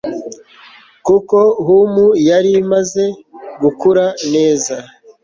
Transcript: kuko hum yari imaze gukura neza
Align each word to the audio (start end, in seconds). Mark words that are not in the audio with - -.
kuko 1.05 1.37
hum 1.65 1.93
yari 2.29 2.49
imaze 2.61 3.03
gukura 3.61 4.05
neza 4.33 4.75